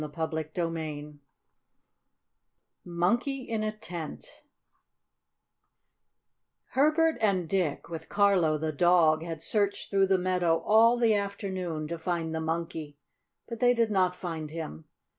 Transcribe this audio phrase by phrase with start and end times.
[0.15, 0.39] CHAPTER
[0.79, 1.19] IX
[2.85, 4.41] MONKEY IN A TENT
[6.69, 11.87] Herbert and Dick, with Carlo the dog, had searched through the meadow all the afternoon,
[11.87, 12.97] to find the Monkey,
[13.47, 14.85] but they did not find him.